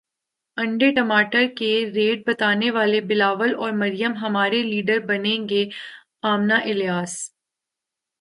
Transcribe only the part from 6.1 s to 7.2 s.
امنہ Ilyas